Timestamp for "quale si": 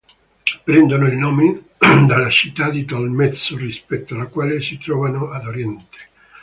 4.29-4.79